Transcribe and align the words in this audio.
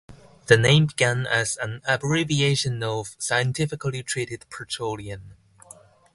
The 0.47 0.57
name 0.57 0.87
began 0.87 1.27
as 1.27 1.57
an 1.57 1.83
abbreviation 1.87 2.81
of 2.81 3.15
"Scientifically 3.19 4.01
Treated 4.01 4.45
Petroleum". 4.49 5.35